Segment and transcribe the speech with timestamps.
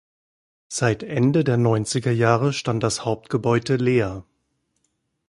[0.71, 4.25] Seit Ende der neunziger Jahre stand das Hauptgebäude leer.